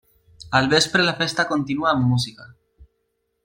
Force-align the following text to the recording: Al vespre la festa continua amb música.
Al 0.59 0.69
vespre 0.71 1.05
la 1.09 1.13
festa 1.19 1.47
continua 1.51 1.93
amb 1.93 2.09
música. 2.15 2.51